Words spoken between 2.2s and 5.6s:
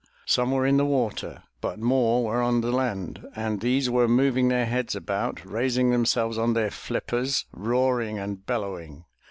were on the land and these were moving their heads about,